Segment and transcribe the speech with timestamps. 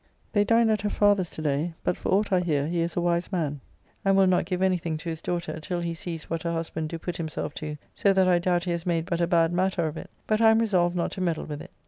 [0.31, 3.31] They dined at her father's today, but for ought I hear he is a wise
[3.31, 3.61] man,
[4.03, 6.89] and will not give any thing to his daughter till he sees what her husband
[6.89, 9.85] do put himself to, so that I doubt he has made but a bad matter
[9.85, 11.69] of it, but I am resolved not to meddle with it.